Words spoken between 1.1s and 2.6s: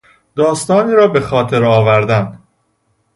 خاطر آوردن